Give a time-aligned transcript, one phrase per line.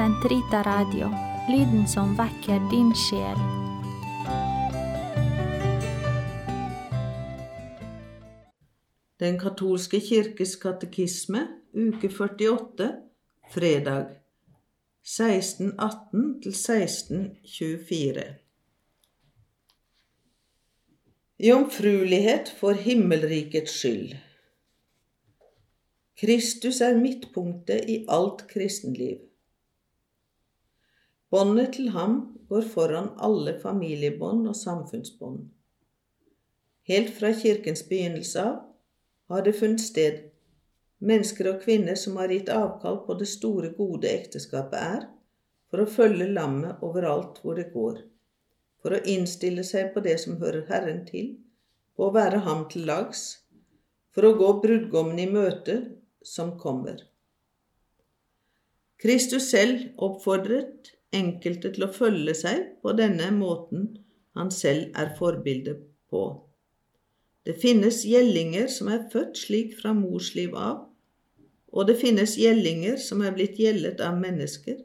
[0.00, 1.10] Sentrita Radio,
[1.48, 3.40] lyden som vekker din sjel.
[9.20, 11.42] Den katolske kirkes katekisme,
[11.76, 12.88] uke 48,
[13.52, 14.16] fredag
[15.04, 18.24] 1618 til 1624.
[21.44, 24.16] Jomfruelighet for himmelrikets skyld.
[26.16, 29.26] Kristus er midtpunktet i alt kristenliv.
[31.30, 32.16] Båndet til ham
[32.50, 35.44] går foran alle familiebånd og samfunnsbånd.
[36.90, 38.58] Helt fra kirkens begynnelse av
[39.30, 40.24] har det funnet sted
[41.00, 45.04] mennesker og kvinner som har gitt avkall på det store, gode ekteskapet er,
[45.70, 48.02] for å følge lammet overalt hvor det går,
[48.82, 51.36] for å innstille seg på det som hører Herren til,
[51.96, 53.44] på å være ham til lags,
[54.10, 55.78] for å gå brudgommen i møte
[56.26, 57.04] som kommer.
[59.00, 63.88] Kristus selv oppfordret enkelte til å følge seg på denne måten
[64.38, 65.76] han selv er forbilde
[66.10, 66.22] på.
[67.46, 70.86] Det finnes gjellinger som er født slik fra mors liv av,
[71.70, 74.76] og det finnes gjellinger som er blitt gjeldet av mennesker,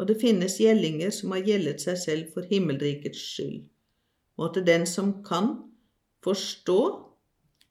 [0.00, 3.62] og det finnes gjellinger som har gjeldet seg selv for himmelrikets skyld.
[4.40, 5.52] Måtte den som kan
[6.24, 6.80] forstå,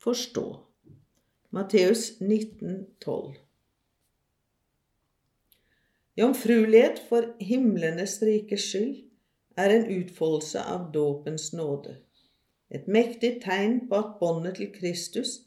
[0.03, 0.45] forstå.
[1.57, 3.33] Matteus 19, 12.
[6.19, 8.95] Jomfruelighet for himlenes rikes skyld
[9.55, 11.93] er en utfoldelse av dåpens nåde.
[12.69, 15.37] Et mektig tegn på at båndet til Kristus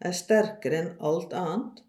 [0.00, 1.82] er sterkere enn alt annet,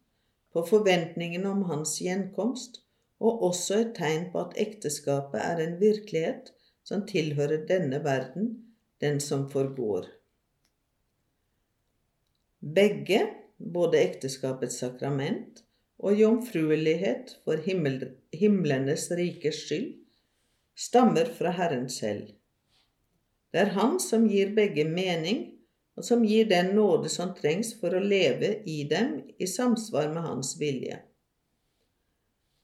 [0.52, 2.81] på forventningen om hans gjenkomst,
[3.23, 6.52] og også et tegn på at ekteskapet er en virkelighet
[6.83, 8.52] som tilhører denne verden,
[9.00, 10.11] den som forgår.
[12.59, 13.23] Begge,
[13.57, 15.63] både ekteskapets sakrament
[16.04, 18.02] og jomfruelighet for himmel,
[18.36, 19.94] himlenes rikes skyld,
[20.76, 22.34] stammer fra Herren selv.
[23.53, 25.46] Det er Han som gir begge mening,
[25.96, 30.25] og som gir den nåde som trengs for å leve i dem i samsvar med
[30.25, 30.97] Hans vilje.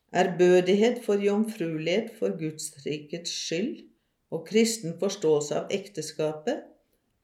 [0.09, 3.83] Ærbødighet for jomfruelighet for Guds rikets skyld
[4.33, 6.65] og kristen forståelse av ekteskapet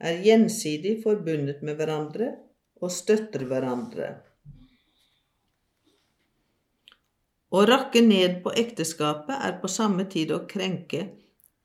[0.05, 2.35] er gjensidig forbundet med hverandre
[2.83, 4.13] og støtter hverandre.
[7.53, 11.05] Å rakke ned på ekteskapet er på samme tid å krenke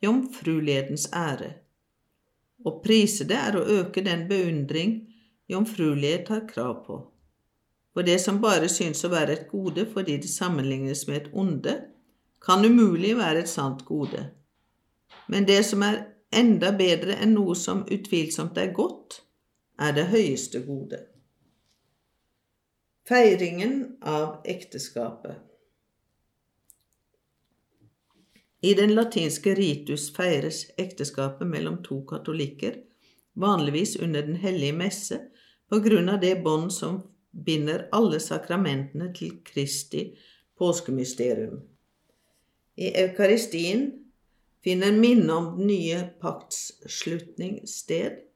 [0.04, 1.54] jomfrulighetens ære.
[2.64, 4.98] Å prise det er å øke den beundring
[5.48, 6.98] jomfruelighet har krav på.
[7.94, 11.74] For det som bare synes å være et gode fordi det sammenlignes med et onde,
[12.40, 14.28] kan umulig være et sant gode.
[15.28, 19.22] Men det som er enda bedre enn noe som utvilsomt er godt,
[19.80, 21.00] er det høyeste gode.
[23.08, 25.49] Feiringen av ekteskapet
[28.60, 32.74] I den latinske ritus feires ekteskapet mellom to katolikker,
[33.32, 35.20] vanligvis under Den hellige messe,
[35.68, 37.00] på grunn av det bånd som
[37.30, 40.10] binder alle sakramentene til Kristi
[40.58, 41.62] påskemysterium.
[42.76, 43.86] I eukaristien
[44.64, 48.26] finner minnet om den nye paktsslutning sted,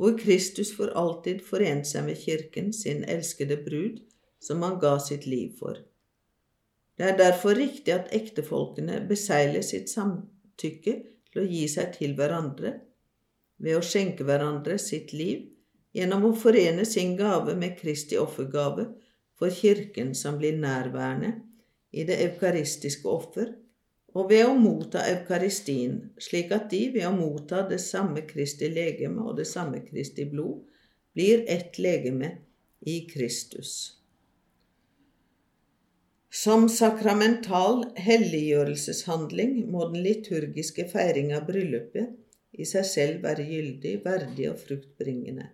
[0.00, 4.00] hvor Kristus for alltid forente seg med Kirken, sin elskede brud,
[4.40, 5.76] som han ga sitt liv for.
[7.00, 10.92] Det er derfor riktig at ektefolkene beseiler sitt samtykke
[11.32, 12.74] til å gi seg til hverandre
[13.64, 15.46] ved å skjenke hverandre sitt liv
[15.96, 18.84] gjennom å forene sin gave med Kristi offergave
[19.40, 21.30] for Kirken som blir nærværende
[21.96, 23.48] i det eukaristiske offer,
[24.12, 29.24] og ved å motta eukaristien, slik at de ved å motta det samme Kristi legeme
[29.24, 30.66] og det samme Kristi blod
[31.16, 32.34] blir ett legeme
[32.84, 33.99] i Kristus.
[36.40, 44.46] Som sakramental helliggjørelseshandling må den liturgiske feiring av bryllupet i seg selv være gyldig, verdig
[44.48, 45.50] og fruktbringende.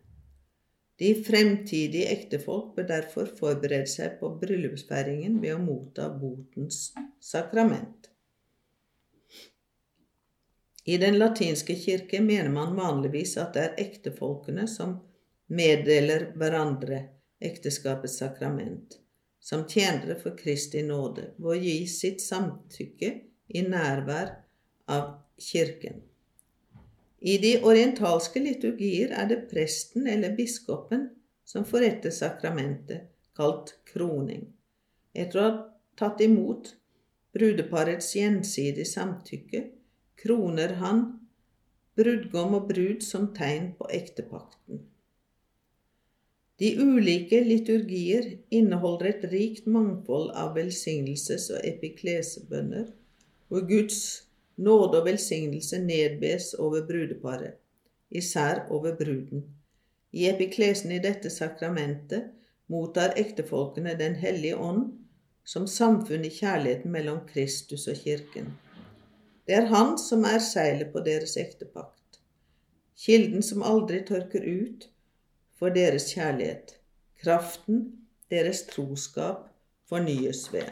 [1.02, 6.92] De fremtidige ektefolk bør derfor forberede seg på bryllupsfeiringen ved å motta botens
[7.30, 8.06] sakrament.
[10.86, 14.94] I den latinske kirke mener man vanligvis at det er ektefolkene som
[15.50, 17.02] meddeler hverandre
[17.50, 19.00] ekteskapets sakrament
[19.46, 23.10] som tjenere for Kristi nåde ved å gi sitt samtykke
[23.54, 24.32] i nærvær
[24.90, 26.00] av Kirken.
[27.20, 31.06] I de orientalske liturgier er det presten eller biskopen
[31.46, 33.06] som forretter sakramentet,
[33.36, 34.48] kalt kroning.
[35.14, 35.54] Etter å ha
[36.00, 36.72] tatt imot
[37.36, 39.62] brudeparets gjensidige samtykke,
[40.18, 41.06] kroner han
[41.96, 44.82] brudgom og brud som tegn på ektepakten.
[46.58, 52.86] De ulike liturgier inneholder et rikt mangfold av velsignelses- og epiklesebønner
[53.48, 53.98] hvor Guds
[54.56, 57.58] nåde og velsignelse nedbes over brudeparet,
[58.10, 59.44] især over bruden.
[60.12, 62.32] I epiklesen i dette sakramentet
[62.72, 64.94] mottar ektefolkene Den hellige ånd
[65.44, 68.54] som samfunn i kjærligheten mellom Kristus og kirken.
[69.46, 72.20] Det er Han som er seilet på deres ektepakt,
[72.96, 74.88] kilden som aldri tørker ut
[75.58, 76.76] for deres kjærlighet,
[77.22, 77.92] kraften
[78.30, 79.36] deres troskap
[79.88, 80.68] fornyes ved.